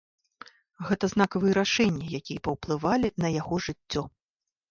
Гэта 0.87 1.05
знакавыя 1.13 1.53
рашэнні, 1.59 2.07
якія 2.19 2.43
паўплывалі 2.47 3.07
на 3.25 3.31
яго 3.41 3.55
жыццё. 3.67 4.01